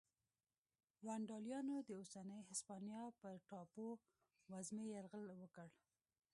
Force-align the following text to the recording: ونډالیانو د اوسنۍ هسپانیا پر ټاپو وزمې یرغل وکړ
ونډالیانو 1.05 1.75
د 1.83 1.89
اوسنۍ 2.01 2.39
هسپانیا 2.49 3.03
پر 3.19 3.33
ټاپو 3.49 3.87
وزمې 4.51 4.85
یرغل 4.95 5.23
وکړ 5.41 5.67